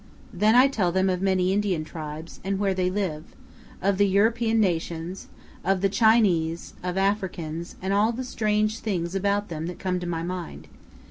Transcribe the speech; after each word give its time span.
Then 0.33 0.55
I 0.55 0.67
tell 0.67 0.91
them 0.91 1.11
of 1.11 1.21
many 1.21 1.53
Indian 1.53 1.83
tribes, 1.83 2.39
and 2.43 2.57
where 2.57 2.73
they 2.73 2.89
live; 2.89 3.35
of 3.83 3.99
the 3.99 4.07
European 4.07 4.59
nations; 4.59 5.27
of 5.63 5.81
the 5.81 5.89
Chinese, 5.89 6.73
of 6.81 6.97
Africans, 6.97 7.75
and 7.83 7.93
all 7.93 8.11
the 8.11 8.23
strange 8.23 8.79
things 8.79 9.13
about 9.13 9.49
them 9.49 9.67
that 9.67 9.77
come 9.77 9.99
to 9.99 10.07
my 10.07 10.23
mind. 10.23 10.67